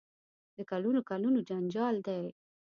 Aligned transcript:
د 0.57 0.59
کلونو 0.71 0.99
کلونو 1.09 1.39
جنجال 1.49 1.95
دی. 2.07 2.23